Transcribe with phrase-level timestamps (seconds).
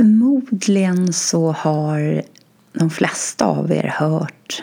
[0.00, 2.22] Förmodligen så har
[2.72, 4.62] de flesta av er hört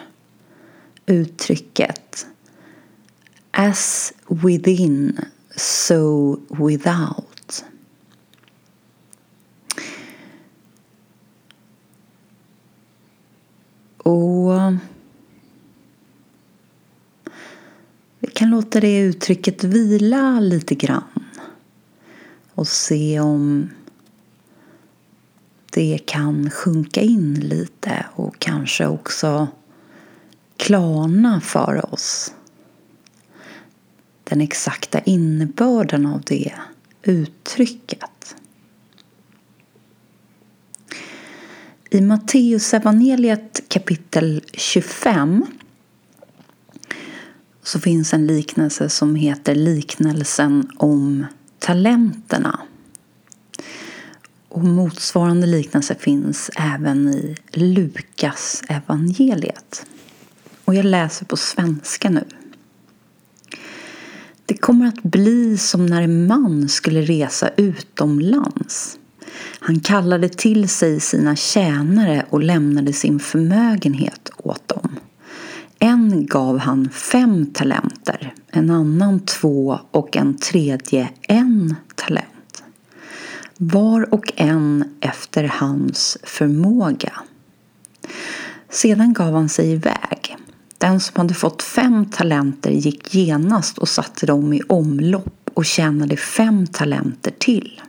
[1.06, 2.28] uttrycket
[3.52, 5.20] As within,
[5.56, 7.66] so without.
[13.98, 14.52] Och
[18.20, 21.26] vi kan låta det uttrycket vila lite grann
[22.54, 23.70] och se om
[25.78, 29.48] det kan sjunka in lite och kanske också
[30.58, 32.34] klarna för oss.
[34.24, 36.54] Den exakta innebörden av det
[37.04, 38.36] uttrycket.
[41.90, 45.46] I Matteusevangeliet kapitel 25
[47.64, 51.26] så finns en liknelse som heter liknelsen om
[51.60, 52.60] talenterna.
[54.58, 59.86] Och motsvarande liknelse finns även i Lukas evangeliet.
[60.66, 62.24] Och jag läser på svenska nu.
[64.46, 69.00] Det kommer att bli som när en man skulle resa utomlands.
[69.60, 75.00] Han kallade till sig sina tjänare och lämnade sin förmögenhet åt dem.
[75.80, 82.37] En gav han fem talenter, en annan två och en tredje en talent.
[83.58, 87.14] Var och en efter hans förmåga.
[88.70, 90.38] Sedan gav han sig iväg.
[90.78, 96.18] Den som hade fått fem talenter gick genast och satte dem i omlopp och tjänade
[96.18, 97.82] fem talenter till.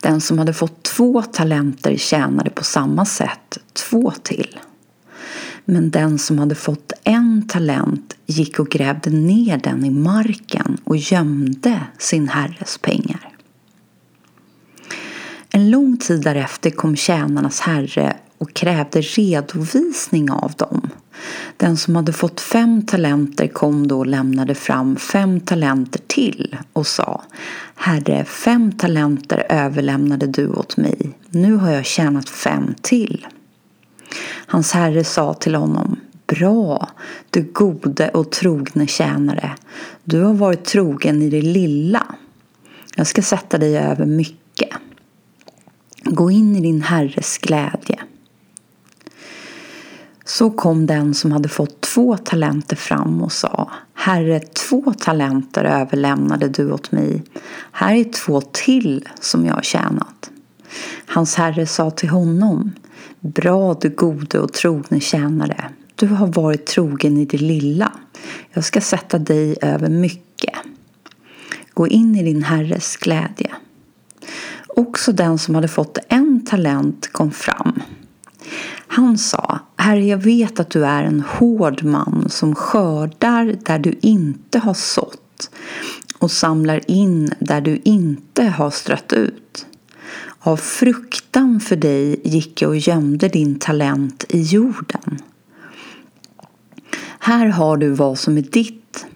[0.00, 4.58] Den som hade fått två talenter tjänade på samma sätt två till.
[5.64, 10.96] Men den som hade fått en talent gick och grävde ner den i marken och
[10.96, 13.25] gömde sin herres pengar.
[15.56, 20.90] En lång tid därefter kom tjänarnas herre och krävde redovisning av dem.
[21.56, 26.86] Den som hade fått fem talenter kom då och lämnade fram fem talenter till och
[26.86, 27.22] sa
[27.74, 31.18] Herre, fem talenter överlämnade du åt mig.
[31.30, 33.26] Nu har jag tjänat fem till.
[34.46, 36.88] Hans herre sa till honom Bra,
[37.30, 39.52] du gode och trogne tjänare.
[40.04, 42.06] Du har varit trogen i det lilla.
[42.96, 44.70] Jag ska sätta dig över mycket.
[46.10, 48.00] Gå in i din herres glädje.
[50.24, 56.48] Så kom den som hade fått två talenter fram och sa Herre, två talenter överlämnade
[56.48, 57.22] du åt mig.
[57.72, 60.30] Här är två till som jag har tjänat.
[61.06, 62.72] Hans herre sa till honom
[63.20, 65.70] Bra du gode och trogne tjänare.
[65.94, 67.92] Du har varit trogen i det lilla.
[68.52, 70.54] Jag ska sätta dig över mycket.
[71.74, 73.50] Gå in i din herres glädje.
[74.76, 77.82] Också den som hade fått en talent kom fram.
[78.86, 83.98] Han sa, Herre jag vet att du är en hård man som skördar där du
[84.00, 85.50] inte har sått
[86.18, 89.66] och samlar in där du inte har strött ut.
[90.38, 95.18] Av fruktan för dig gick jag och gömde din talent i jorden.
[97.18, 99.06] Här har du vad som är ditt.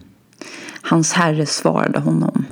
[0.82, 2.44] Hans herre svarade honom.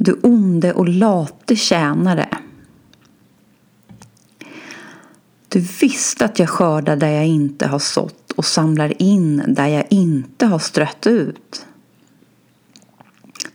[0.00, 2.28] Du onde och late tjänare.
[5.48, 9.84] Du visste att jag skördar där jag inte har sått och samlar in där jag
[9.90, 11.66] inte har strött ut.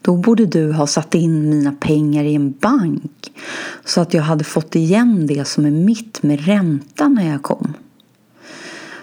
[0.02, 3.32] Då borde du ha satt in mina pengar i en bank
[3.86, 7.74] så att jag hade fått igen det som är mitt med ränta när jag kom.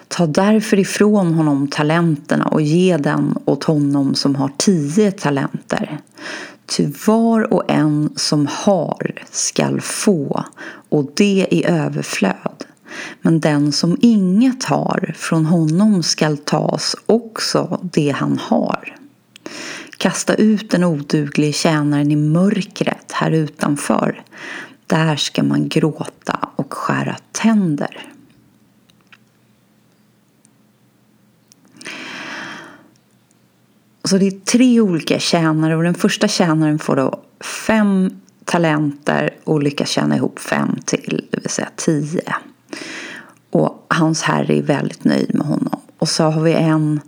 [0.09, 6.01] Ta därför ifrån honom talenterna och ge den åt honom som har tio talenter.
[6.71, 10.45] Ty var och en som har skall få
[10.89, 12.65] och det i överflöd.
[13.23, 18.97] Men den som inget har, från honom skall tas också det han har.
[19.97, 24.23] Kasta ut den oduglige tjänaren i mörkret här utanför.
[24.87, 28.11] Där ska man gråta och skära tänder.
[34.11, 38.11] Så det är tre olika tjänare och den första tjänaren får då fem
[38.45, 42.35] talenter och lyckas tjäna ihop fem till, det vill säga tio.
[43.51, 45.81] Och hans herre är väldigt nöjd med honom.
[45.99, 47.01] Och så har vi en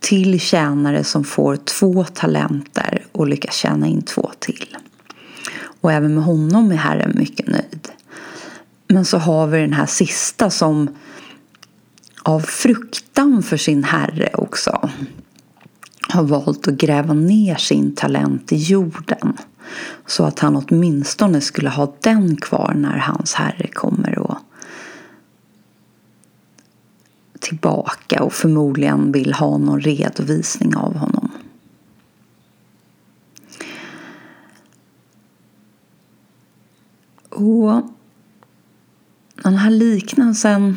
[0.00, 4.76] till tjänare som får två talenter och lyckas tjäna in två till.
[5.80, 7.88] Och även med honom är Herren mycket nöjd.
[8.88, 10.88] Men så har vi den här sista som
[12.22, 14.90] av fruktan för sin Herre också
[16.08, 19.36] har valt att gräva ner sin talent i jorden.
[20.06, 24.38] Så att han åtminstone skulle ha den kvar när hans herre kommer och
[27.40, 31.30] tillbaka och förmodligen vill ha någon redovisning av honom.
[37.30, 37.82] Och
[39.42, 40.76] den här liknelsen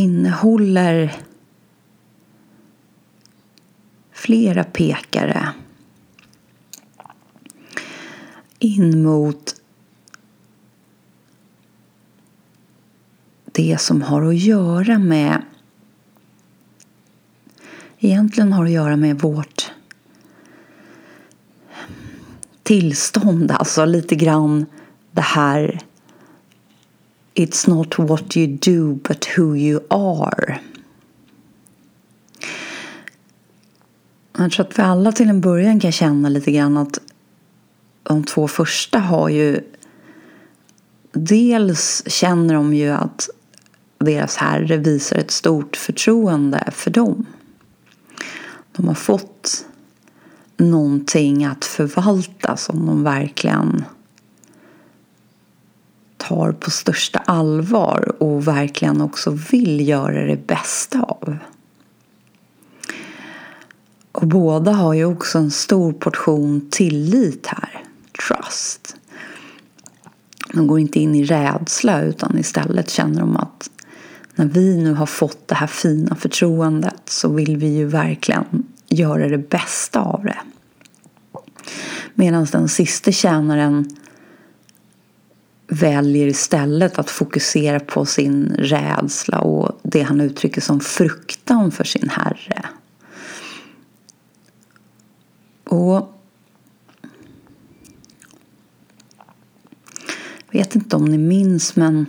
[0.00, 1.12] innehåller
[4.12, 5.48] flera pekare
[8.58, 9.54] in mot
[13.44, 15.42] det som har att göra med
[17.98, 19.72] egentligen har att göra med vårt
[22.62, 24.66] tillstånd, alltså lite grann
[25.12, 25.80] det här
[27.34, 30.60] It's not what you do but who you are.
[34.38, 36.98] Jag tror att vi alla till en början kan känna lite grann att
[38.02, 39.60] de två första har ju
[41.12, 43.28] Dels känner de ju att
[43.98, 47.26] deras herre visar ett stort förtroende för dem.
[48.72, 49.66] De har fått
[50.56, 53.84] någonting att förvalta som de verkligen
[56.30, 61.36] tar på största allvar och verkligen också vill göra det bästa av.
[64.12, 67.84] Och båda har ju också en stor portion tillit här,
[68.26, 68.96] trust.
[70.52, 73.70] De går inte in i rädsla utan istället känner de att
[74.34, 79.28] när vi nu har fått det här fina förtroendet så vill vi ju verkligen göra
[79.28, 80.38] det bästa av det.
[82.14, 83.96] Medan den sista tjänaren
[85.70, 92.08] väljer istället att fokusera på sin rädsla och det han uttrycker som fruktan för sin
[92.08, 92.64] herre.
[95.64, 96.14] Och
[100.50, 102.06] jag vet inte om ni minns men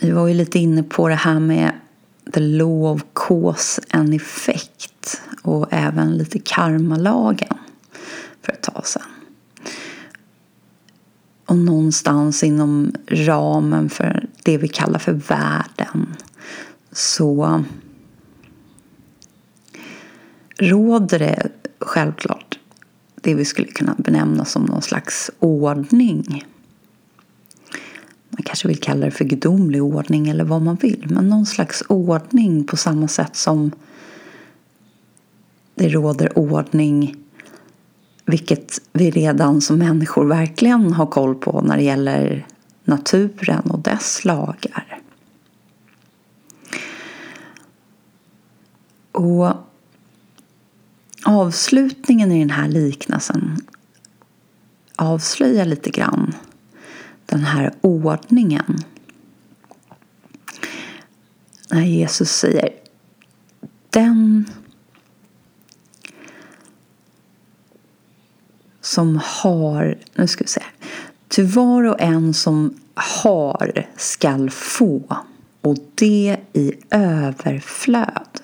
[0.00, 1.72] vi var ju lite inne på det här med
[2.32, 7.58] the law of cause and effect och även lite karmalagen
[8.42, 9.15] för ett tag sedan.
[11.46, 16.14] Och någonstans inom ramen för det vi kallar för världen
[16.92, 17.64] så
[20.58, 21.48] råder det
[21.80, 22.58] självklart
[23.14, 26.44] det vi skulle kunna benämna som någon slags ordning.
[28.30, 31.06] Man kanske vill kalla det för gudomlig ordning eller vad man vill.
[31.10, 33.70] Men någon slags ordning på samma sätt som
[35.74, 37.16] det råder ordning
[38.26, 42.46] vilket vi redan som människor verkligen har koll på när det gäller
[42.84, 45.00] naturen och dess lagar.
[49.12, 49.52] Och
[51.24, 53.56] avslutningen i den här liknelsen
[54.96, 56.34] avslöjar lite grann
[57.26, 58.78] den här ordningen.
[61.70, 62.68] När Jesus säger
[63.90, 64.44] den
[68.86, 70.62] som har, nu ska vi se,
[71.28, 75.16] till var och en som har skall få
[75.60, 78.40] och det i överflöd.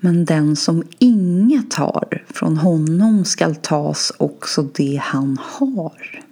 [0.00, 6.22] Men den som inget har, från honom skall tas också det han har.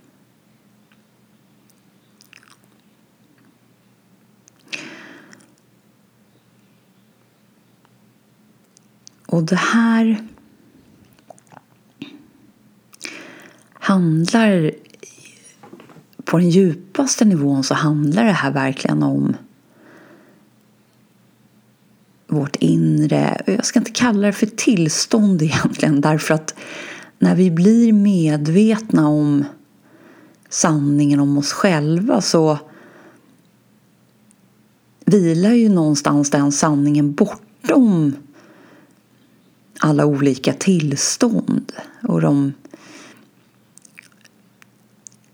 [9.27, 10.29] Och det här
[13.89, 14.71] handlar
[16.25, 19.37] på den djupaste nivån så handlar det här verkligen om
[22.27, 26.55] vårt inre, jag ska inte kalla det för tillstånd egentligen därför att
[27.19, 29.45] när vi blir medvetna om
[30.49, 32.59] sanningen om oss själva så
[35.05, 38.17] vilar ju någonstans den sanningen bortom
[39.79, 42.53] alla olika tillstånd och de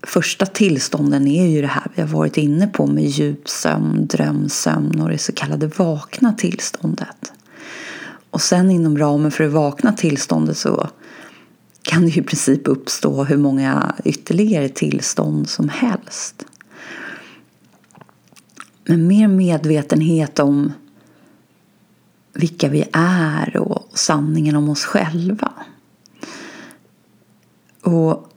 [0.05, 5.09] första tillstånden är ju det här vi har varit inne på med djupsömn, drömsömn och
[5.09, 7.33] det så kallade vakna tillståndet.
[8.29, 10.89] Och sen inom ramen för det vakna tillståndet så
[11.81, 16.45] kan det ju i princip uppstå hur många ytterligare tillstånd som helst.
[18.85, 20.73] Men mer medvetenhet om
[22.33, 25.51] vilka vi är och sanningen om oss själva.
[27.81, 28.34] Och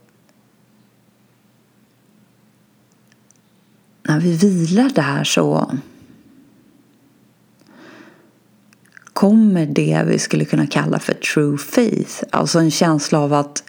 [4.08, 5.72] när vi vilar där så
[9.12, 12.22] kommer det vi skulle kunna kalla för true faith.
[12.30, 13.64] Alltså en känsla av att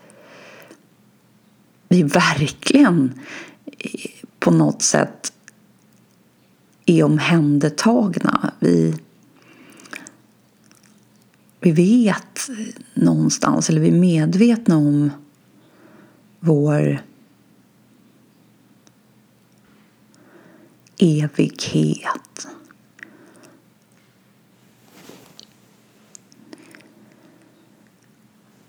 [1.89, 3.19] vi verkligen
[4.39, 5.33] på något sätt
[6.85, 8.53] är omhändertagna.
[8.59, 8.95] Vi,
[11.59, 12.49] vi vet
[12.93, 15.11] någonstans, eller vi är medvetna om
[16.39, 16.99] vår
[20.99, 22.47] evighet.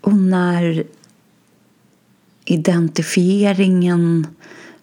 [0.01, 0.83] Och när
[2.45, 4.27] identifieringen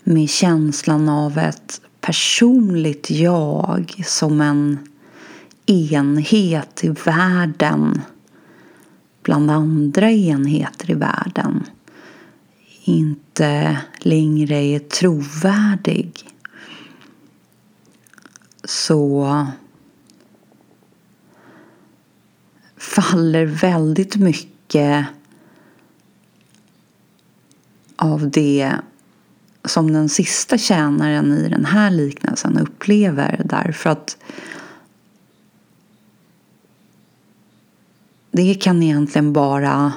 [0.04, 4.78] med känslan av ett personligt jag som en
[5.66, 8.00] enhet i världen
[9.22, 11.64] bland andra enheter i världen
[12.84, 16.12] inte längre är trovärdig
[18.68, 19.46] så
[22.76, 25.06] faller väldigt mycket
[27.96, 28.72] av det
[29.64, 34.16] som den sista tjänaren i den här liknelsen upplever därför att
[38.30, 39.92] det kan egentligen bara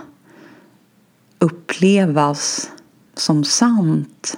[1.39, 2.71] upplevas
[3.13, 4.37] som sant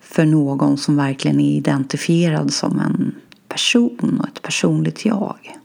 [0.00, 3.14] för någon som verkligen är identifierad som en
[3.58, 5.58] person och ett personligt jag.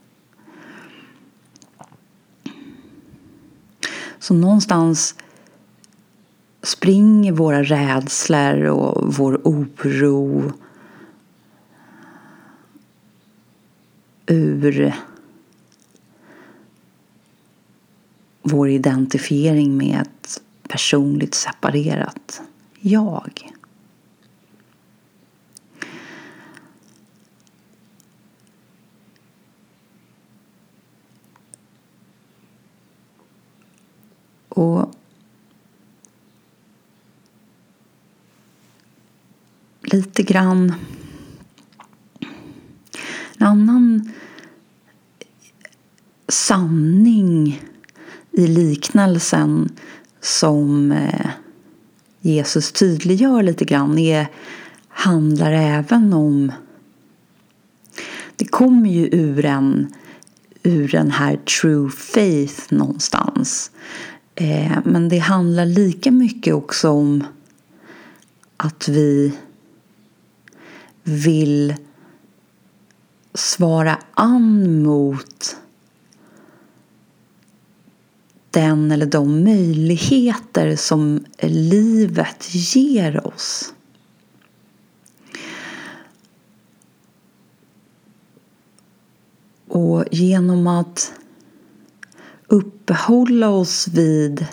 [4.19, 5.15] Så någonstans
[6.61, 10.53] springer våra rädslor och vår oro
[14.25, 14.95] ur
[18.41, 22.41] vår identifiering med ett personligt separerat
[22.79, 23.52] jag.
[34.55, 34.95] Och
[39.81, 40.73] lite grann
[43.37, 44.11] en annan
[46.27, 47.61] sanning
[48.31, 49.69] i liknelsen
[50.21, 51.29] som eh,
[52.21, 54.27] Jesus tydliggör lite grann är,
[54.87, 56.51] handlar även om
[58.35, 59.93] det kommer ju ur en
[60.63, 63.71] ur den här true faith någonstans.
[64.35, 67.23] Eh, men det handlar lika mycket också om
[68.57, 69.37] att vi
[71.03, 71.75] vill
[73.33, 75.57] svara an mot
[78.51, 83.73] den eller de möjligheter som livet ger oss.
[89.67, 91.13] Och genom att
[92.47, 94.45] uppehålla oss vid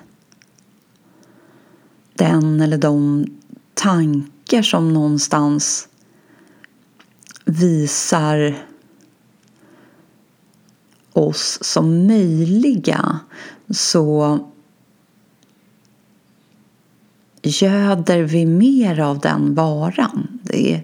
[2.14, 3.26] den eller de
[3.74, 5.88] tankar som någonstans
[7.44, 8.66] visar
[11.12, 13.20] oss som möjliga
[13.70, 14.38] så
[17.42, 20.40] göder vi mer av den varan.
[20.42, 20.82] Det,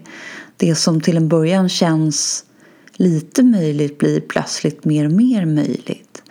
[0.57, 2.45] det som till en början känns
[2.93, 6.23] lite möjligt blir plötsligt mer och mer möjligt.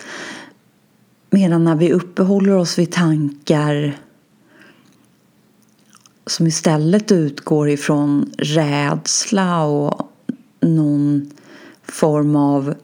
[1.31, 3.99] Medan när vi uppehåller oss vid tankar
[6.27, 10.13] som istället utgår ifrån rädsla och
[10.61, 11.31] någon
[11.83, 12.75] form av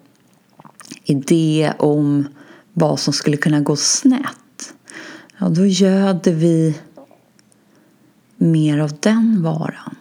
[1.05, 2.29] idé om
[2.73, 4.75] vad som skulle kunna gå snett.
[5.39, 6.79] Ja, då göder vi
[8.37, 9.97] mer av den varan.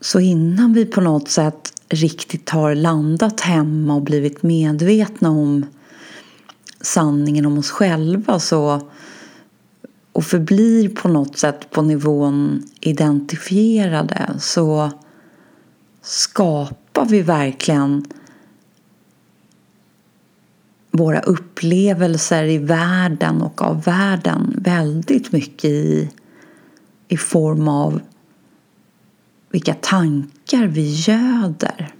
[0.00, 5.66] Så innan vi på något sätt riktigt har landat hemma och blivit medvetna om
[6.80, 8.80] sanningen om oss själva så
[10.12, 14.90] och förblir på något sätt på nivån identifierade så
[16.02, 18.04] skapar vi verkligen
[20.90, 26.10] våra upplevelser i världen och av världen väldigt mycket i,
[27.08, 28.00] i form av
[29.50, 31.94] vilka tankar vi göder.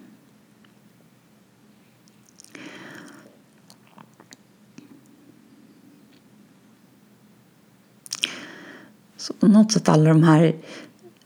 [9.17, 10.57] Så på något sätt alla de här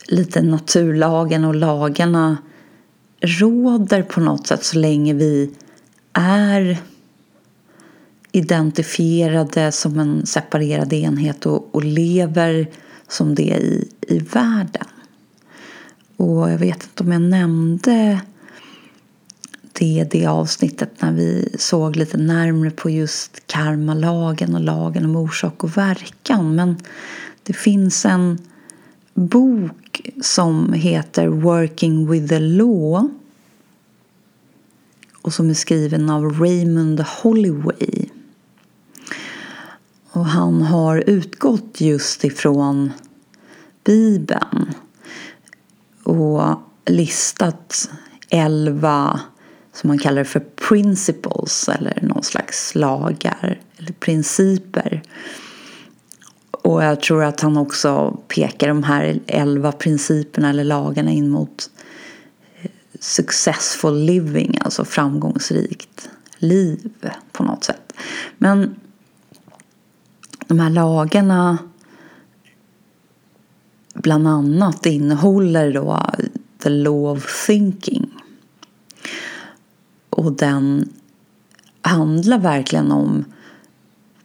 [0.09, 2.37] lite naturlagen och lagarna
[3.21, 5.55] råder på något sätt så länge vi
[6.12, 6.79] är
[8.33, 12.71] identifierade som en separerad enhet och, och lever
[13.09, 14.87] som det i, i världen.
[16.21, 18.21] Och jag vet inte om jag nämnde
[19.73, 25.65] det det avsnittet när vi såg lite närmre på just karmalagen och lagen om orsak
[25.65, 26.55] och verkan.
[26.55, 26.77] Men
[27.43, 28.39] det finns en
[29.15, 33.09] bok som heter Working with the Law
[35.23, 38.09] och som är skriven av Raymond Holloway.
[40.11, 42.93] Och han har utgått just ifrån
[43.85, 44.75] Bibeln
[46.04, 47.90] och listat
[48.28, 49.21] elva
[49.73, 55.02] som man kallar för principles eller någon slags lagar eller principer.
[56.50, 61.71] Och jag tror att han också pekar de här elva principerna eller lagarna in mot
[62.62, 66.90] eh, successful living, alltså framgångsrikt liv
[67.33, 67.92] på något sätt.
[68.38, 68.75] Men
[70.47, 71.59] de här lagarna
[73.94, 76.06] bland annat innehåller då
[76.62, 78.11] the law of thinking.
[80.11, 80.92] Och den
[81.82, 83.25] handlar verkligen om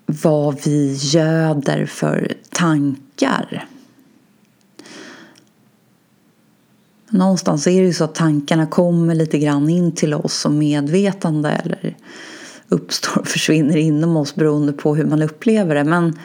[0.06, 3.68] vad vi göder för tankar.
[7.10, 11.50] Någonstans är det ju så att tankarna kommer lite grann in till oss som medvetande
[11.50, 11.98] eller
[12.70, 15.84] uppstår och försvinner inom oss beroende på hur man upplever det.
[15.84, 16.20] Men,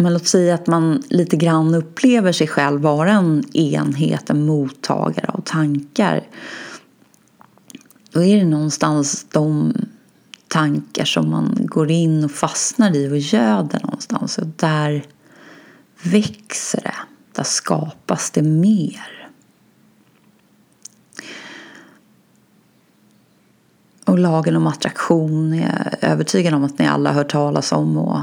[0.00, 5.26] men låt säga att man lite grann upplever sig själv vara en enhet, en mottagare
[5.28, 6.26] av tankar.
[8.12, 9.74] Då är det någonstans de
[10.48, 14.38] tankar som man går in och fastnar i och göder någonstans.
[14.38, 15.04] Och där
[16.02, 16.94] växer det.
[17.32, 19.28] Där skapas det mer.
[24.04, 27.96] Och lagen om attraktion är jag övertygad om att ni alla har hört talas om.
[27.96, 28.20] Och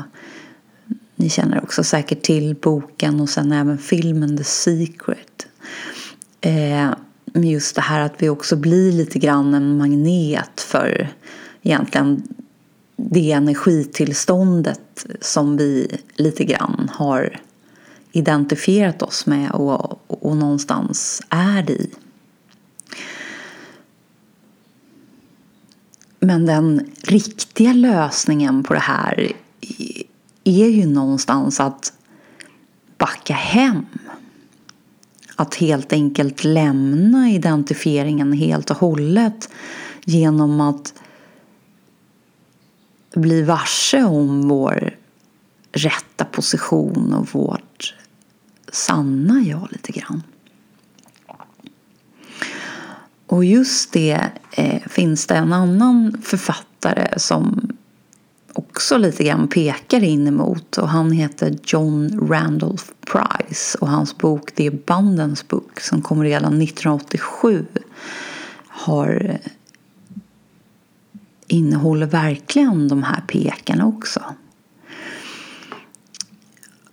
[1.19, 5.47] ni känner också säkert till boken och sen även filmen The Secret.
[6.41, 6.89] Eh,
[7.33, 11.09] just det här att vi också blir lite grann en magnet för
[11.61, 12.23] egentligen
[12.95, 17.39] det energitillståndet som vi lite grann har
[18.11, 21.89] identifierat oss med och, och någonstans är i.
[26.19, 29.31] Men den riktiga lösningen på det här
[30.47, 31.93] är ju någonstans att
[32.97, 33.85] backa hem.
[35.35, 39.49] Att helt enkelt lämna identifieringen helt och hållet
[40.05, 40.93] genom att
[43.15, 44.95] bli varse om vår
[45.71, 47.95] rätta position och vårt
[48.71, 50.23] sanna jag lite grann.
[53.27, 57.77] Och just det eh, finns det en annan författare som
[58.57, 64.51] också lite grann pekar in emot och han heter John Randolph Price och hans bok
[64.51, 67.65] The Abundance Book som kom redan 1987
[68.67, 69.51] har eh,
[71.47, 74.23] innehåller verkligen de här pekarna också.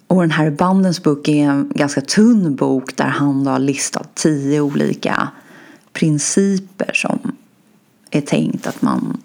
[0.07, 4.61] Och den här Abundance Book är en ganska tunn bok där han har listat tio
[4.61, 5.29] olika
[5.93, 7.19] principer som
[8.11, 9.23] är tänkt att man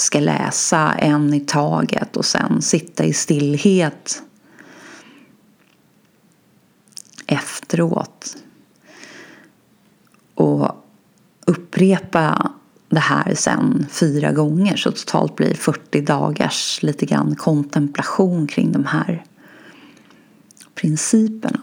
[0.00, 4.22] ska läsa en i taget och sen sitta i stillhet
[7.26, 8.36] efteråt
[10.34, 10.68] och
[11.46, 12.52] upprepa
[12.88, 18.72] det här sen fyra gånger så totalt blir det 40 dagars lite grann kontemplation kring
[18.72, 19.24] de här
[20.74, 21.60] principerna.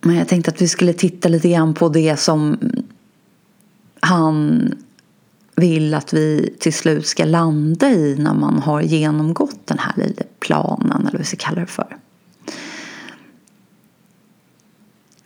[0.00, 2.58] Men jag tänkte att vi skulle titta lite grann på det som
[4.10, 4.72] han
[5.56, 10.22] vill att vi till slut ska landa i när man har genomgått den här lilla
[10.40, 11.96] planen eller vad vi ska kalla det för.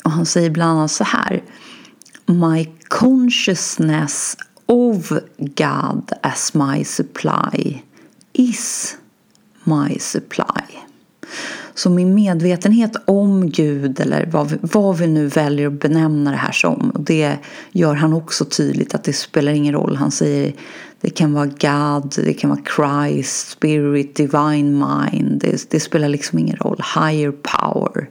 [0.05, 1.43] Och han säger bland annat så här
[2.27, 7.83] my consciousness of God as my supply
[8.33, 8.97] is
[9.65, 10.65] my supply.
[11.75, 16.37] Så min medvetenhet om Gud eller vad vi, vad vi nu väljer att benämna det
[16.37, 16.91] här som.
[16.91, 17.37] Och det
[17.73, 19.97] gör han också tydligt att det spelar ingen roll.
[19.97, 20.53] Han säger
[21.01, 25.41] det kan vara God, det kan vara Christ, Spirit, Divine Mind.
[25.41, 26.83] Det, det spelar liksom ingen roll.
[26.95, 28.11] Higher power.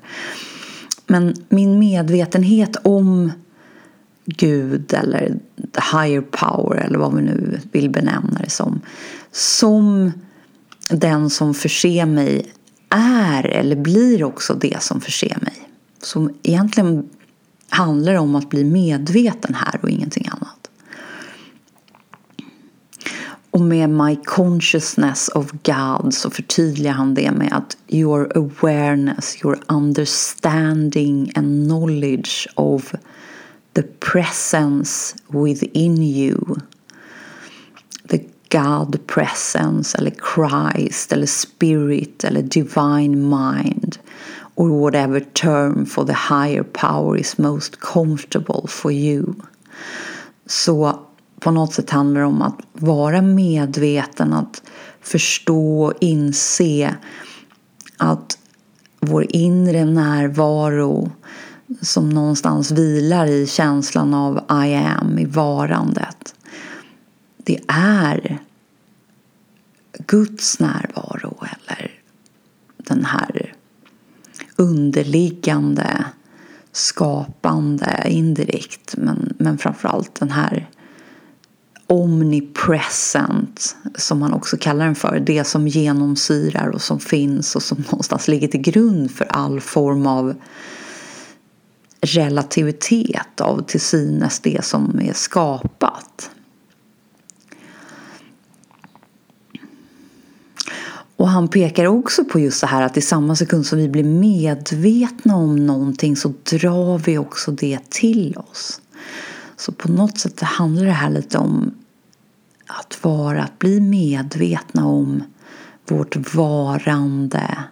[1.07, 3.31] Men min medvetenhet om
[4.25, 8.81] Gud eller the higher power eller vad vi nu vill benämna det som.
[9.31, 10.11] Som
[10.89, 12.45] den som förser mig
[12.97, 15.69] är eller blir också det som förser mig.
[16.01, 17.09] Så egentligen
[17.69, 20.69] handlar det om att bli medveten här och ingenting annat.
[23.51, 29.59] Och med My Consciousness of God så förtydligar han det med att Your awareness, your
[29.67, 32.93] understanding and knowledge of
[33.73, 36.55] the presence within you.
[38.53, 43.97] God presence eller Christ eller spirit eller divine mind
[44.55, 49.33] or whatever term for the higher power is most comfortable for you.
[50.45, 50.99] Så
[51.39, 54.61] på något sätt handlar det om att vara medveten, att
[55.01, 56.95] förstå och inse
[57.97, 58.37] att
[58.99, 61.11] vår inre närvaro
[61.81, 66.35] som någonstans vilar i känslan av I am, i varandet.
[67.43, 68.39] Det är
[70.07, 71.91] Guds närvaro eller
[72.77, 73.53] den här
[74.55, 76.05] underliggande
[76.71, 80.69] skapande indirekt men, men framförallt den här
[81.87, 85.19] omnipresent som man också kallar den för.
[85.19, 90.07] Det som genomsyrar och som finns och som någonstans ligger till grund för all form
[90.07, 90.35] av
[92.01, 95.82] relativitet av till synes det som är skapat.
[101.15, 104.03] Och han pekar också på just det här att i samma sekund som vi blir
[104.03, 108.81] medvetna om någonting så drar vi också det till oss.
[109.55, 111.73] Så på något sätt handlar det här lite om
[112.67, 115.23] att vara, att bli medvetna om
[115.87, 117.63] vårt varande.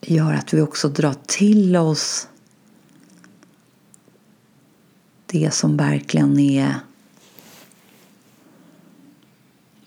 [0.00, 2.28] Gör att vi också drar till oss
[5.26, 6.74] det som verkligen är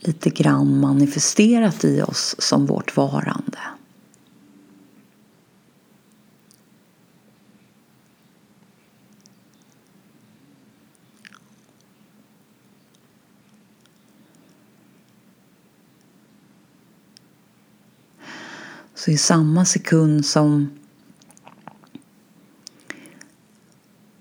[0.08, 3.60] lite grann manifesterat i oss som vårt varande.
[18.96, 20.80] Så i samma sekund som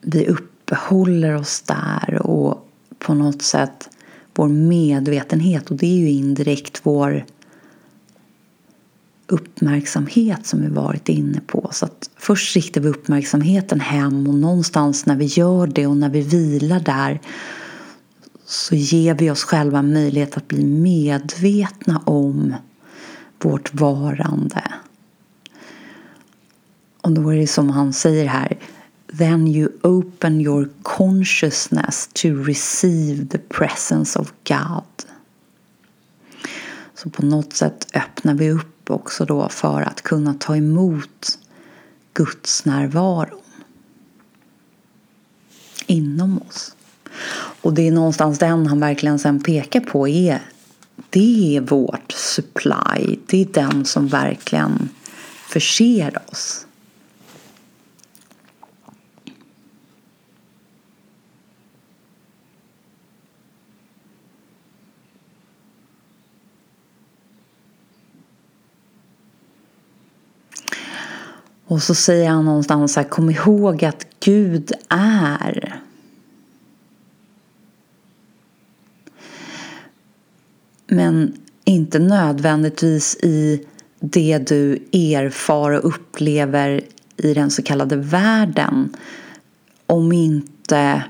[0.01, 3.96] vi uppehåller oss där och på något sätt
[4.37, 7.25] vår medvetenhet och det är ju indirekt vår
[9.27, 11.69] uppmärksamhet som vi varit inne på.
[11.73, 16.11] Så att först riktar vi uppmärksamheten hem och någonstans när vi gör det och när
[16.11, 17.21] vi vilar där
[18.45, 22.55] så ger vi oss själva möjlighet att bli medvetna om
[23.43, 24.63] vårt varande.
[27.01, 28.59] Och då är det som han säger här
[29.07, 35.07] Then you open your consciousness to receive the presence of God.
[36.95, 41.39] Så på något sätt öppnar vi upp också då för att kunna ta emot
[42.15, 43.43] Guds närvaro
[45.87, 46.77] inom oss.
[47.63, 50.41] Och det är någonstans den han verkligen sen pekar på är
[51.11, 53.19] det är vårt supply.
[53.27, 54.89] Det är den som verkligen
[55.49, 56.66] förser oss.
[71.67, 75.81] Och så säger han någonstans så här, kom ihåg att Gud är.
[80.87, 81.33] Men
[81.65, 83.67] inte nödvändigtvis i
[84.01, 86.81] det du erfar och upplever
[87.17, 88.97] i den så kallade världen.
[89.87, 91.05] Om inte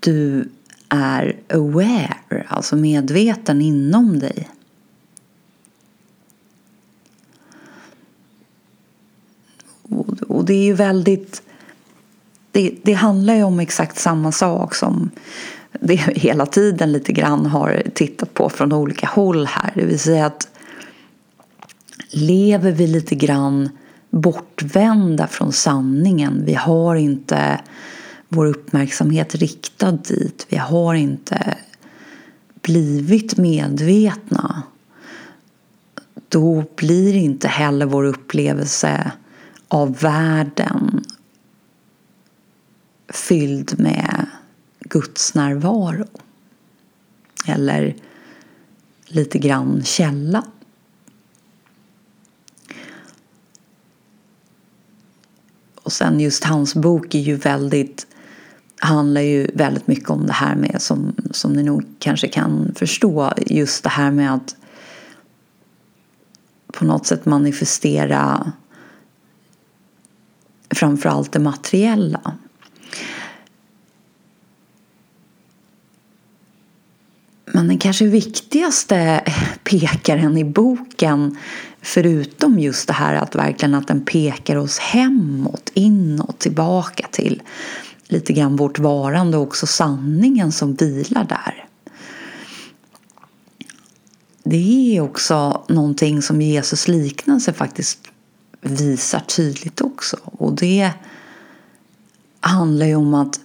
[0.00, 0.48] du
[0.88, 4.48] är aware, alltså medveten inom dig.
[10.42, 11.42] Och det är ju väldigt...
[12.52, 15.10] Det, det handlar ju om exakt samma sak som
[15.80, 19.72] det hela tiden lite grann har tittat på från olika håll här.
[19.74, 20.48] Det vill säga att
[22.10, 23.68] lever vi lite grann
[24.10, 26.42] bortvända från sanningen.
[26.44, 27.60] Vi har inte
[28.28, 30.46] vår uppmärksamhet riktad dit.
[30.48, 31.56] Vi har inte
[32.62, 34.62] blivit medvetna.
[36.28, 39.12] Då blir inte heller vår upplevelse
[39.72, 41.04] av världen
[43.08, 44.26] fylld med
[44.80, 46.06] Guds närvaro.
[47.46, 47.96] Eller
[49.06, 50.44] lite grann källa.
[55.74, 58.06] Och sen just hans bok är ju väldigt
[58.76, 63.32] handlar ju väldigt mycket om det här med som, som ni nog kanske kan förstå
[63.46, 64.56] just det här med att
[66.72, 68.52] på något sätt manifestera
[70.72, 72.36] framförallt det materiella.
[77.52, 79.24] Men den kanske viktigaste
[79.64, 81.36] pekaren i boken
[81.80, 87.42] förutom just det här att verkligen att den pekar oss hemåt, inåt, tillbaka till
[88.04, 91.66] lite grann vårt varande och också sanningen som vilar där.
[94.44, 98.11] Det är också någonting som Jesus liknelse faktiskt
[98.62, 100.16] visar tydligt också.
[100.24, 100.90] Och det
[102.40, 103.40] handlar ju om att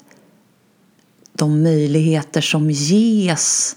[1.34, 3.75] de möjligheter som ges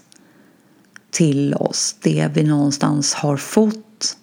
[1.09, 4.17] till oss, det vi någonstans har fått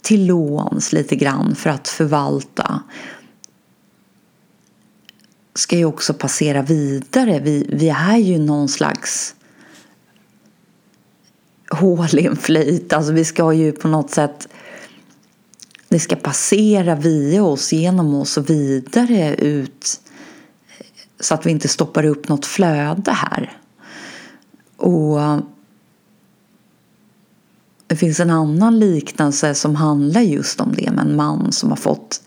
[0.00, 2.82] till låns lite grann för att förvalta
[5.54, 7.40] ska ju också passera vidare.
[7.40, 9.34] Vi, vi är ju någon slags
[11.70, 12.92] hål i en flöjt.
[12.92, 14.48] Alltså vi ska ju på något sätt
[15.90, 20.00] det ska passera via oss, genom oss och vidare ut
[21.20, 23.58] så att vi inte stoppar upp något flöde här.
[24.76, 25.18] Och
[27.86, 31.76] det finns en annan liknelse som handlar just om det med en man som har
[31.76, 32.22] fått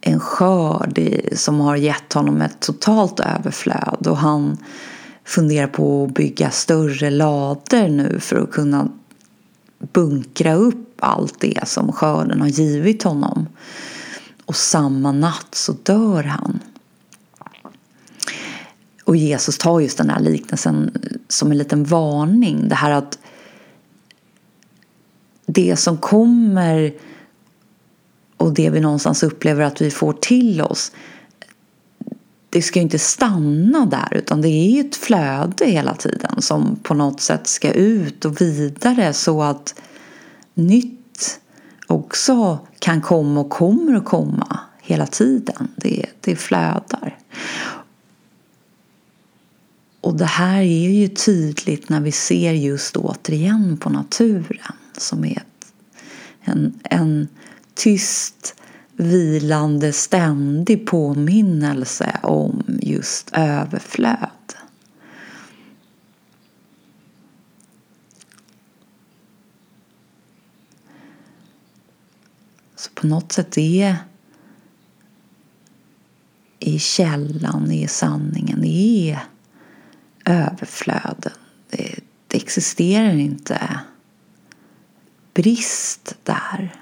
[0.00, 1.00] en skörd
[1.32, 4.58] som har gett honom ett totalt överflöd och han
[5.24, 8.88] funderar på att bygga större lader nu för att kunna
[9.92, 13.46] bunkra upp allt det som skörden har givit honom.
[14.44, 16.60] Och samma natt så dör han.
[19.04, 20.90] Och Jesus tar just den här liknelsen
[21.28, 22.68] som en liten varning.
[22.68, 23.18] Det här att
[25.46, 26.94] det som kommer
[28.36, 30.92] och det vi någonstans upplever att vi får till oss
[32.50, 36.76] det ska ju inte stanna där utan det är ju ett flöde hela tiden som
[36.82, 39.74] på något sätt ska ut och vidare så att
[40.54, 41.40] nytt
[41.86, 45.68] också kan komma och kommer att komma hela tiden.
[45.76, 47.18] Det, det flödar.
[50.00, 55.42] Och det här är ju tydligt när vi ser just återigen på naturen som är
[56.40, 57.28] en, en
[57.74, 58.54] tyst
[59.00, 64.28] vilande ständig påminnelse om just överflöd.
[72.76, 73.96] Så på något sätt är
[76.58, 79.18] i källan, i sanningen, är
[80.24, 81.32] överflöden.
[81.70, 83.80] Det, det existerar inte
[85.34, 86.74] brist där.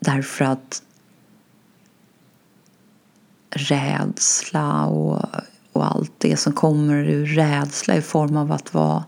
[0.00, 0.82] Därför att
[3.50, 5.24] rädsla och,
[5.72, 9.04] och allt det som kommer ur rädsla i form av att vara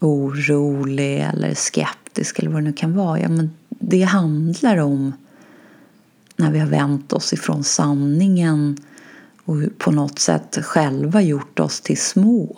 [0.00, 3.20] orolig eller skeptisk eller vad det nu kan vara.
[3.20, 5.12] Ja, men det handlar om
[6.36, 8.76] när vi har vänt oss ifrån sanningen
[9.44, 12.56] och på något sätt själva gjort oss till små.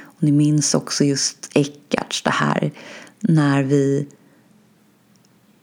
[0.00, 2.72] Och ni minns också just Eckarts det här
[3.20, 4.08] när vi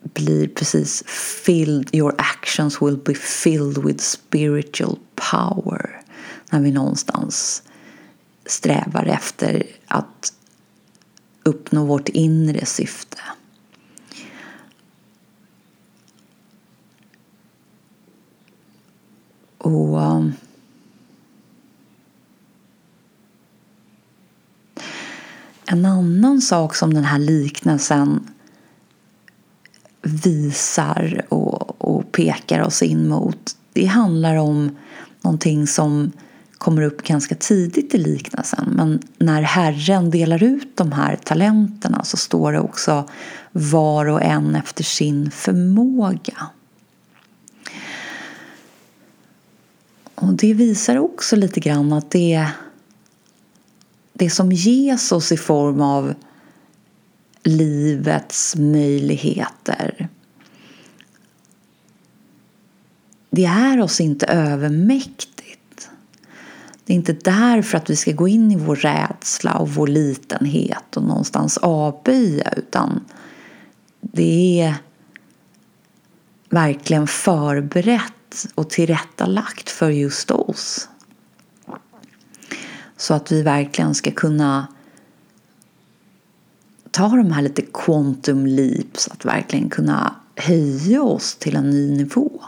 [0.04, 1.04] blir precis
[1.46, 6.02] filled, your actions will be filled with spiritual power.
[6.50, 7.64] När vi någonstans
[8.46, 10.34] strävar efter att
[11.44, 13.18] uppnå vårt inre syfte.
[19.58, 20.34] Och um,
[25.66, 28.33] En annan sak som den här liknelsen
[30.04, 34.78] visar och, och pekar oss in mot det handlar om
[35.22, 36.12] någonting som
[36.58, 38.70] kommer upp ganska tidigt i liknelsen.
[38.76, 43.10] Men när Herren delar ut de här talenterna så står det också
[43.52, 46.48] var och en efter sin förmåga.
[50.16, 52.48] Och det visar också lite grann att det,
[54.14, 56.14] det som ges oss i form av
[57.44, 60.10] livets möjligheter.
[63.30, 65.90] Det är oss inte övermäktigt.
[66.86, 70.98] Det är inte därför att vi ska gå in i vår rädsla och vår litenhet
[70.98, 73.06] och någonstans avböja utan
[74.02, 74.76] det är
[76.50, 80.90] verkligen förberett och tillrättalagt för just oss.
[82.98, 84.68] Så att vi verkligen ska kunna
[86.94, 92.42] ta de här lite quantum leaps, att verkligen kunna höja oss till en ny nivå.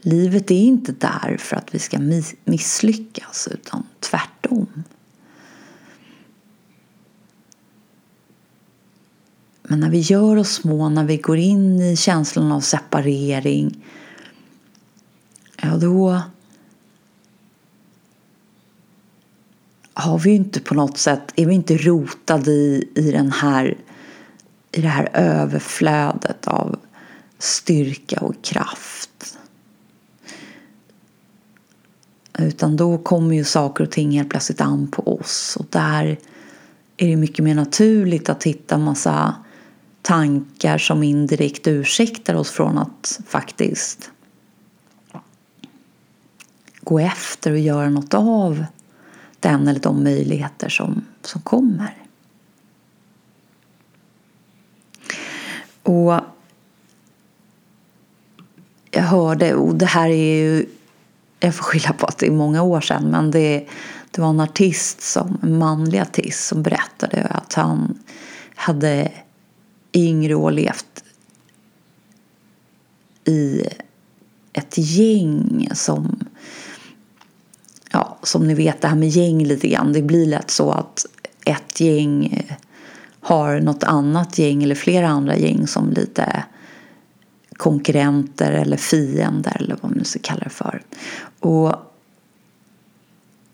[0.00, 1.98] Livet är inte där för att vi ska
[2.44, 4.84] misslyckas utan tvärtom.
[9.62, 13.84] Men när vi gör oss små, när vi går in i känslan av separering
[15.62, 16.22] ja då
[19.98, 23.76] har vi ju inte på något sätt, är vi inte rotade i, i, den här,
[24.72, 26.78] i det här överflödet av
[27.38, 29.38] styrka och kraft.
[32.38, 36.18] Utan då kommer ju saker och ting helt plötsligt an på oss och där
[36.96, 39.34] är det mycket mer naturligt att hitta massa
[40.02, 44.10] tankar som indirekt ursäktar oss från att faktiskt
[46.80, 48.64] gå efter och göra något av
[49.40, 51.96] den eller de möjligheter som, som kommer.
[55.82, 56.20] Och
[58.90, 60.66] jag hörde, och det här är ju,
[61.40, 63.66] jag får skylla på att det är många år sedan, men det,
[64.10, 67.98] det var en artist, som, en manlig artist som berättade att han
[68.54, 69.12] hade
[69.92, 71.04] i yngre år levt
[73.24, 73.64] i
[74.52, 76.27] ett gäng som
[78.22, 79.92] som ni vet det här med gäng lite grann.
[79.92, 81.06] Det blir lätt så att
[81.44, 82.56] ett gäng eh,
[83.20, 86.44] har något annat gäng eller flera andra gäng som lite
[87.56, 90.82] konkurrenter eller fiender eller vad man nu ska kalla det för.
[91.40, 91.72] Och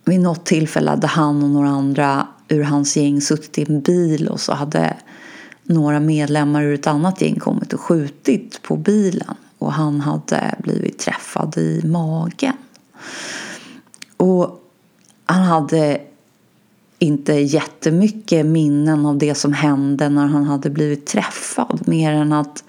[0.05, 4.29] vid något tillfälle hade han och några andra ur hans gäng suttit i en bil
[4.29, 4.97] och så hade
[5.63, 10.99] några medlemmar ur ett annat gäng kommit och skjutit på bilen och han hade blivit
[10.99, 12.57] träffad i magen.
[14.25, 14.61] Och
[15.25, 16.01] han hade
[16.99, 22.65] inte jättemycket minnen av det som hände när han hade blivit träffad mer än att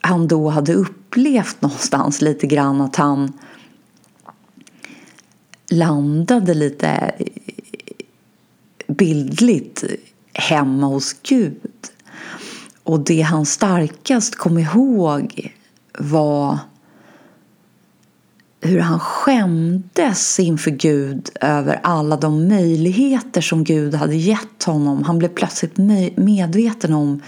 [0.00, 3.32] han då hade upplevt någonstans lite grann att han
[5.70, 7.14] landade lite
[8.86, 9.84] bildligt
[10.32, 11.88] hemma hos Gud.
[12.82, 15.54] Och det han starkast kom ihåg
[15.98, 16.58] var
[18.66, 25.02] hur han skämdes inför Gud över alla de möjligheter som Gud hade gett honom.
[25.02, 25.76] Han blev plötsligt
[26.16, 27.22] medveten om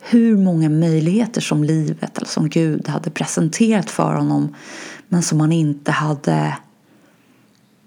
[0.00, 4.54] hur många möjligheter som livet eller som Gud hade presenterat för honom
[5.08, 6.56] men som han inte hade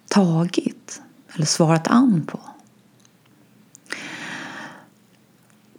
[0.08, 1.02] tagit
[1.34, 2.40] eller svarat an på.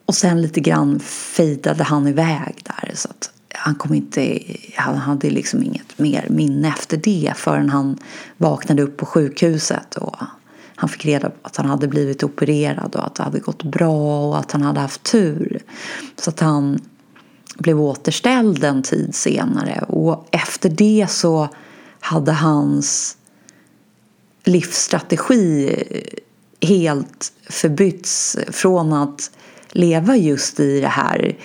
[0.07, 3.31] Och sen lite grann fejdade han iväg där så att
[3.67, 4.43] han, kom inte,
[4.75, 7.99] han hade liksom inget mer minne efter det förrän han
[8.37, 10.17] vaknade upp på sjukhuset och
[10.77, 14.29] han fick reda på att han hade blivit opererad och att det hade gått bra
[14.29, 15.61] och att han hade haft tur.
[16.17, 16.79] Så att han
[17.59, 21.49] blev återställd en tid senare och efter det så
[22.01, 23.17] hade hans
[24.45, 25.75] livsstrategi
[26.61, 29.31] helt förbytts från att
[29.69, 31.37] leva just i det här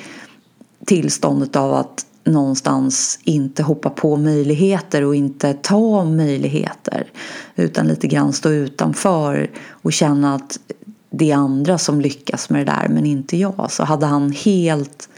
[0.86, 7.12] tillståndet av att någonstans inte hoppa på möjligheter och inte ta möjligheter
[7.56, 10.60] utan lite grann stå utanför och känna att
[11.10, 15.10] det är andra som lyckas med det där men inte jag så hade han helt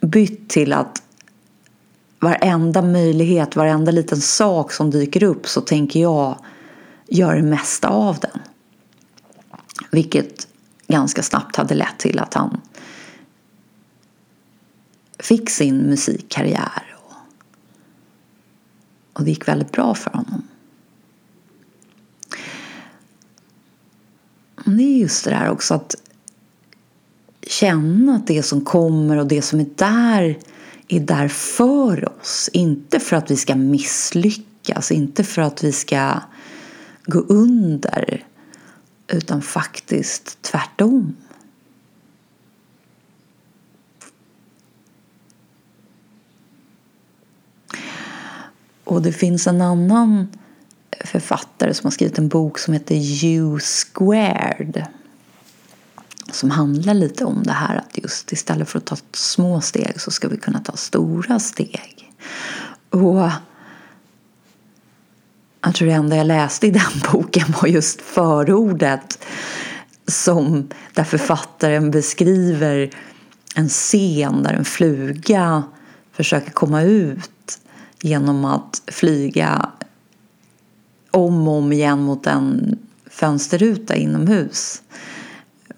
[0.00, 1.02] bytt till att
[2.20, 6.38] varenda möjlighet, varenda liten sak som dyker upp så tänker jag
[7.08, 8.40] göra det mesta av den.
[9.90, 10.48] Vilket
[10.88, 12.60] ganska snabbt hade lett till att han
[15.18, 16.96] fick sin musikkarriär.
[16.96, 17.14] Och,
[19.12, 20.42] och det gick väldigt bra för honom.
[24.64, 25.94] Det är just det där också att
[27.42, 30.38] känna att det som kommer och det som är där
[30.88, 32.50] är där för oss.
[32.52, 36.20] Inte för att vi ska misslyckas, inte för att vi ska
[37.06, 38.24] gå under
[39.08, 41.16] utan faktiskt tvärtom.
[48.86, 50.28] Och det finns en annan
[51.04, 54.86] författare som har skrivit en bok som heter You squared.
[56.32, 60.10] Som handlar lite om det här att just istället för att ta små steg så
[60.10, 62.12] ska vi kunna ta stora steg.
[62.90, 63.30] Och
[65.62, 69.18] jag tror det enda jag läste i den boken var just förordet
[70.06, 72.90] som där författaren beskriver
[73.54, 75.62] en scen där en fluga
[76.12, 77.60] försöker komma ut
[78.00, 79.70] genom att flyga
[81.10, 82.78] om och om igen mot en
[83.10, 84.82] fönsterruta inomhus.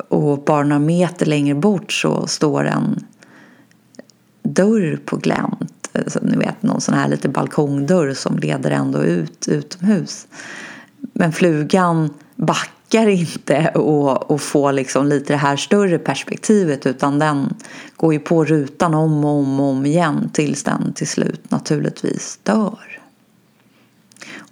[0.09, 3.05] Och bara några meter längre bort så står en
[4.43, 5.89] dörr på glänt.
[5.93, 10.27] Alltså, ni vet någon sån här lite balkongdörr som leder ändå ut utomhus.
[11.13, 17.55] Men flugan backar orkar inte och, och liksom lite det här större perspektivet utan den
[17.97, 22.39] går ju på rutan om och om och om igen tills den till slut naturligtvis
[22.43, 23.01] dör.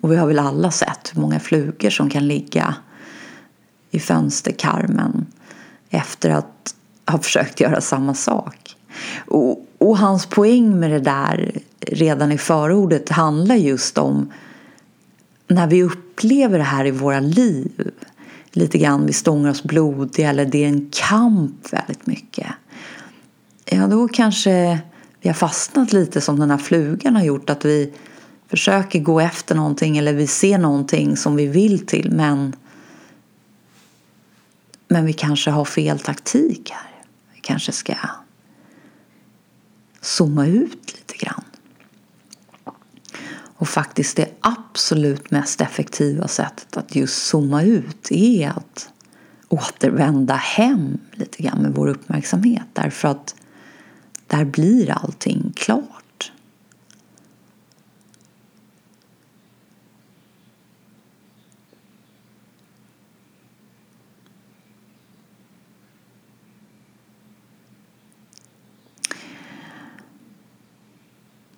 [0.00, 2.74] Och vi har väl alla sett hur många flugor som kan ligga
[3.90, 5.26] i fönsterkarmen
[5.90, 6.74] efter att
[7.06, 8.76] ha försökt göra samma sak.
[9.26, 14.32] Och, och hans poäng med det där redan i förordet handlar just om
[15.48, 17.90] när vi upplever det här i våra liv
[18.56, 22.46] lite grann vi stångar oss blodiga eller det är en kamp väldigt mycket.
[23.64, 24.78] Ja, då kanske
[25.20, 27.92] vi har fastnat lite som den här flugan har gjort att vi
[28.48, 32.56] försöker gå efter någonting eller vi ser någonting som vi vill till men
[34.88, 36.90] men vi kanske har fel taktik här.
[37.34, 37.94] Vi kanske ska
[40.00, 41.44] zooma ut lite grann.
[43.58, 48.88] Och faktiskt det absolut mest effektiva sättet att just zooma ut är att
[49.48, 52.66] återvända hem lite grann med vår uppmärksamhet.
[52.72, 53.34] Därför att
[54.26, 56.32] där blir allting klart.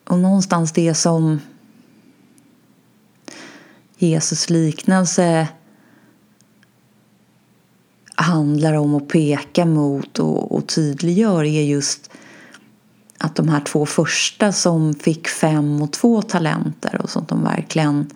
[0.04, 1.40] Och någonstans det som
[3.98, 5.48] Jesus liknelse
[8.14, 12.10] handlar om att peka mot och, och tydliggör är just
[13.18, 18.10] att de här två första som fick fem och två talenter och som de verkligen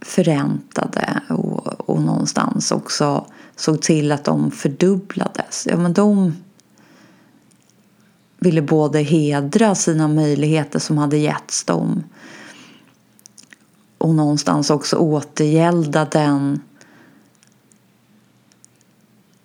[0.00, 5.66] förräntade och, och någonstans också såg till att de fördubblades.
[5.70, 6.36] Ja, men de
[8.38, 12.04] ville både hedra sina möjligheter som hade getts dem
[13.98, 16.60] och någonstans också återgälda den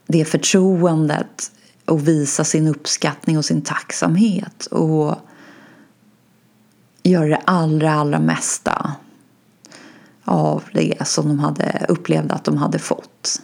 [0.08, 1.52] det förtroendet
[1.86, 5.16] och visa sin uppskattning och sin tacksamhet och
[7.04, 8.96] göra det allra, allra mesta
[10.24, 13.42] av det som de hade upplevde att de hade fått.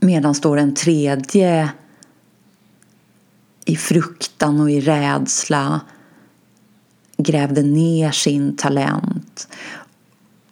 [0.00, 1.72] Medan då den tredje
[3.64, 5.80] i fruktan och i rädsla
[7.16, 9.48] grävde ner sin talent.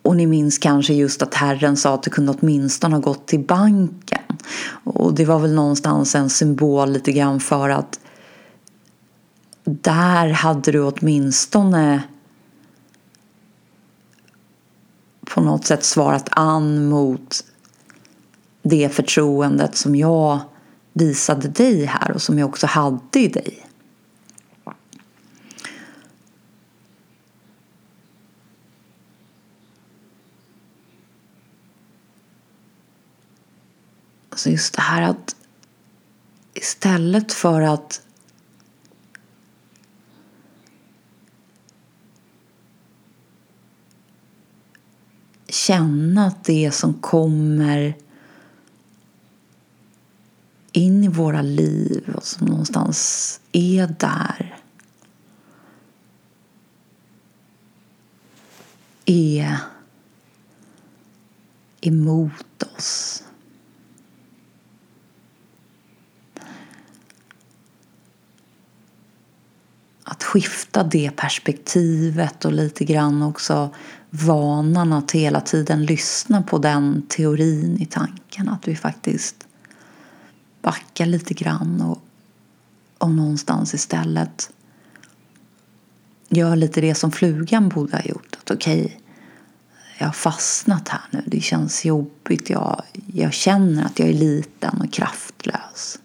[0.03, 3.41] Och ni minns kanske just att Herren sa att du kunde åtminstone ha gått till
[3.41, 4.39] banken.
[4.85, 8.01] Och det var väl någonstans en symbol lite grann för att
[9.65, 12.03] där hade du åtminstone
[15.35, 17.45] på något sätt svarat an mot
[18.63, 20.39] det förtroendet som jag
[20.93, 23.67] visade dig här och som jag också hade i dig.
[34.43, 35.37] Alltså just det här att
[36.55, 38.03] istället för att
[45.49, 47.97] känna att det som kommer
[50.73, 54.59] in i våra liv och som någonstans är där
[59.05, 59.59] är
[61.81, 63.25] emot oss.
[70.23, 73.71] Att skifta det perspektivet och lite grann också
[74.11, 78.49] vanan att hela tiden lyssna på den teorin i tanken.
[78.49, 79.47] Att vi faktiskt
[80.63, 82.03] backar lite grann och,
[82.99, 84.51] och någonstans istället
[86.29, 88.37] gör lite det som flugan borde ha gjort.
[88.41, 88.97] Att okej, okay,
[89.99, 91.23] jag har fastnat här nu.
[91.27, 92.51] Det känns jobbigt.
[92.51, 92.83] Jag,
[93.15, 95.99] jag känner att jag är liten och kraftlös.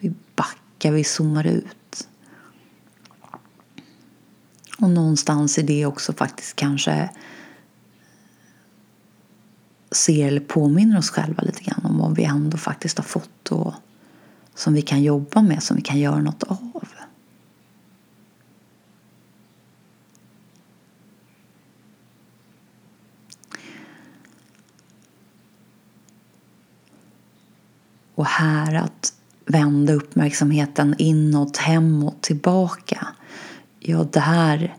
[0.00, 1.76] Vi backar, vi zoomar ut.
[4.78, 7.10] Och någonstans i det också faktiskt kanske
[9.90, 13.74] ser eller påminner oss själva lite grann om vad vi ändå faktiskt har fått och
[14.54, 16.88] som vi kan jobba med, som vi kan göra något av.
[28.14, 29.12] Och här att
[29.46, 33.06] vända uppmärksamheten inåt, hemåt, tillbaka
[33.88, 34.76] ja, där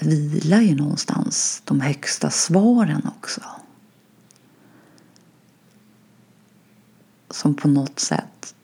[0.00, 3.40] vilar ju någonstans de högsta svaren också.
[7.30, 8.54] Som på något sätt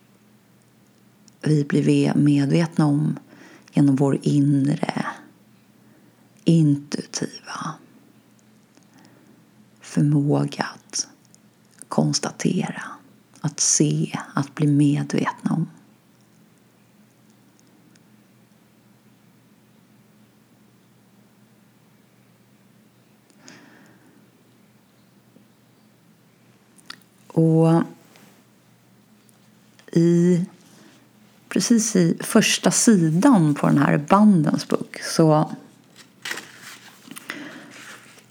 [1.42, 3.18] vi blir medvetna om
[3.72, 5.06] genom vår inre
[6.44, 7.74] intuitiva
[9.80, 11.08] förmåga att
[11.88, 12.82] konstatera,
[13.40, 15.66] att se, att bli medvetna om.
[27.40, 27.82] Och
[29.92, 30.44] i
[31.48, 35.50] precis i första sidan på den här bandens bok så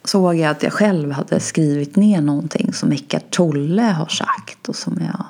[0.04, 4.76] såg jag att jag själv hade skrivit ner någonting som Eckart Tolle har sagt och
[4.76, 5.26] som jag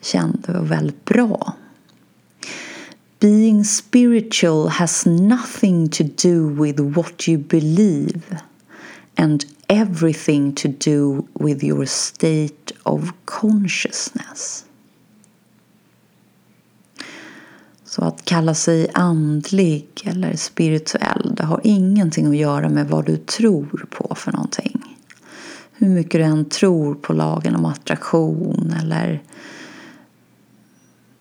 [0.00, 1.54] kände var väldigt bra.
[3.18, 8.20] Being spiritual has nothing to do with what you believe
[9.16, 14.64] and everything to do with your state of consciousness.
[17.84, 23.16] Så att kalla sig andlig eller spirituell, det har ingenting att göra med vad du
[23.16, 24.82] tror på för någonting.
[25.72, 29.22] Hur mycket du än tror på lagen om attraktion eller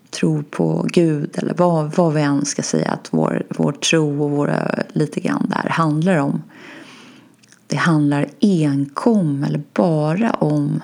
[0.10, 4.32] tror på Gud eller vad, vad vi än ska säga att vår, vår tro och
[4.32, 6.42] våra lite grann där handlar om.
[7.68, 10.82] Det handlar enkom eller bara om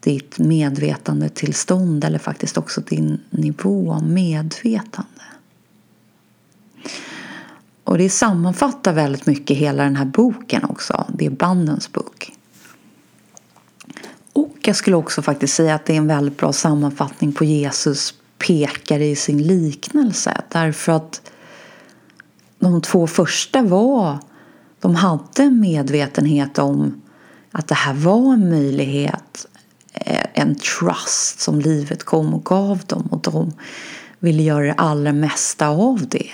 [0.00, 5.22] ditt medvetandetillstånd eller faktiskt också din nivå av medvetande.
[7.84, 11.04] Och det sammanfattar väldigt mycket hela den här boken också.
[11.08, 12.32] Det är bandens bok.
[14.32, 18.14] Och jag skulle också faktiskt säga att det är en väldigt bra sammanfattning på Jesus
[18.38, 20.42] pekare i sin liknelse.
[20.48, 21.30] Därför att
[22.58, 24.18] de två första var,
[24.86, 27.02] de hade en medvetenhet om
[27.52, 29.46] att det här var en möjlighet
[29.92, 33.52] eh, en trust som livet kom och gav dem och de
[34.18, 36.30] ville göra det allra mesta av det.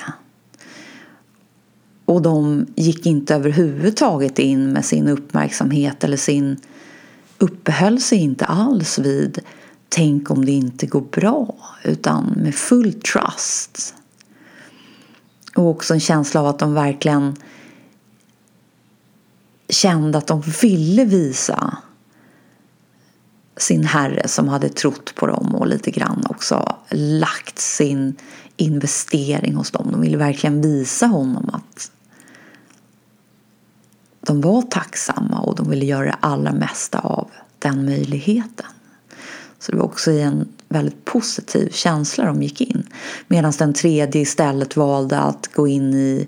[2.05, 6.57] Och de gick inte överhuvudtaget in med sin uppmärksamhet eller sin
[7.39, 9.39] uppehöll sig inte alls vid
[9.89, 13.95] tänk om det inte går bra utan med full trust.
[15.55, 17.37] Och också en känsla av att de verkligen
[19.73, 21.77] kände att de ville visa
[23.57, 28.17] sin herre som hade trott på dem och lite grann också lagt sin
[28.57, 29.89] investering hos dem.
[29.93, 31.91] De ville verkligen visa honom att
[34.21, 38.67] de var tacksamma och de ville göra det allra mesta av den möjligheten.
[39.59, 42.87] Så det var också i en väldigt positiv känsla de gick in.
[43.29, 46.27] Medan den tredje istället valde att gå in i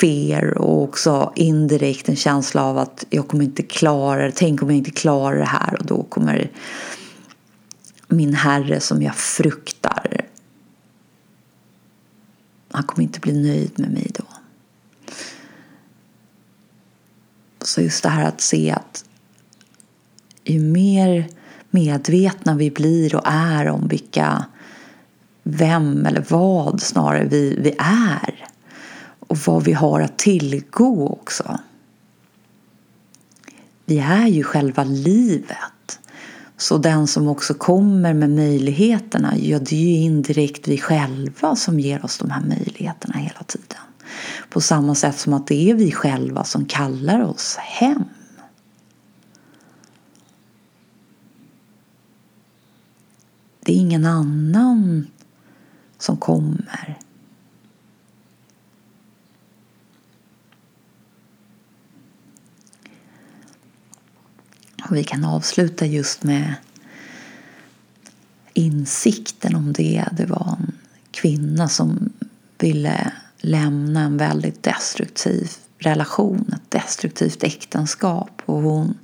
[0.00, 4.32] fear och också indirekt en känsla av att jag kommer inte klara det.
[4.32, 6.50] Tänk om jag inte klarar det här och då kommer
[8.08, 10.22] min herre som jag fruktar
[12.72, 14.24] han kommer inte bli nöjd med mig då.
[17.60, 19.04] Så just det här att se att
[20.44, 21.28] ju mer
[21.70, 24.44] medvetna vi blir och är om vilka,
[25.42, 28.48] vem eller vad snarare vi, vi är
[29.32, 31.58] och vad vi har att tillgå också.
[33.84, 36.00] Vi är ju själva livet.
[36.56, 41.80] Så den som också kommer med möjligheterna, ja det är ju indirekt vi själva som
[41.80, 43.78] ger oss de här möjligheterna hela tiden.
[44.50, 48.04] På samma sätt som att det är vi själva som kallar oss hem.
[53.60, 55.06] Det är ingen annan
[55.98, 56.98] som kommer.
[64.88, 66.54] Och vi kan avsluta just med
[68.54, 70.04] insikten om det.
[70.12, 70.72] Det var en
[71.10, 72.12] kvinna som
[72.58, 78.42] ville lämna en väldigt destruktiv relation, ett destruktivt äktenskap.
[78.44, 78.98] Och hon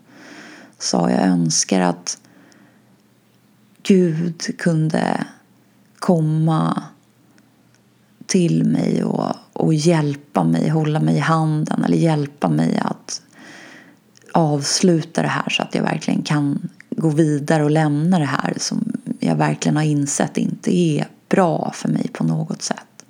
[0.78, 2.18] sa jag önskar att
[3.82, 5.24] Gud kunde
[5.98, 6.82] komma
[8.26, 13.22] till mig och, och hjälpa mig, hålla mig i handen eller hjälpa mig att
[14.38, 18.92] avsluta det här så att jag verkligen kan gå vidare och lämna det här som
[19.20, 23.04] jag verkligen har insett inte är bra för mig på något sätt.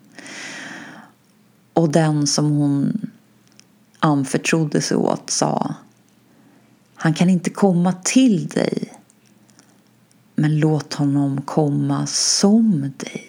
[1.73, 3.11] Och den som hon
[3.99, 5.75] anförtrodde sig åt sa
[6.95, 8.93] Han kan inte komma till dig
[10.35, 13.28] men låt honom komma som dig.